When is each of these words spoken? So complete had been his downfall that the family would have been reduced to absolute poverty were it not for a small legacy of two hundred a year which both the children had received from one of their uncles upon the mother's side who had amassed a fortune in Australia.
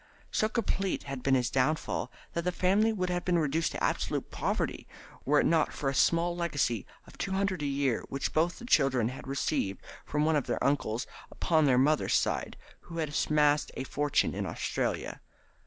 So 0.31 0.49
complete 0.49 1.03
had 1.03 1.21
been 1.21 1.35
his 1.35 1.51
downfall 1.51 2.11
that 2.33 2.41
the 2.43 2.51
family 2.51 2.91
would 2.91 3.11
have 3.11 3.23
been 3.23 3.37
reduced 3.37 3.73
to 3.73 3.83
absolute 3.83 4.31
poverty 4.31 4.87
were 5.25 5.41
it 5.41 5.45
not 5.45 5.71
for 5.71 5.89
a 5.91 5.93
small 5.93 6.35
legacy 6.35 6.87
of 7.05 7.19
two 7.19 7.33
hundred 7.33 7.61
a 7.61 7.67
year 7.67 8.03
which 8.09 8.33
both 8.33 8.57
the 8.57 8.65
children 8.65 9.09
had 9.09 9.27
received 9.27 9.83
from 10.03 10.25
one 10.25 10.35
of 10.35 10.47
their 10.47 10.63
uncles 10.63 11.05
upon 11.29 11.65
the 11.65 11.77
mother's 11.77 12.15
side 12.15 12.57
who 12.79 12.97
had 12.97 13.13
amassed 13.29 13.71
a 13.77 13.83
fortune 13.83 14.33
in 14.33 14.47
Australia. 14.47 15.21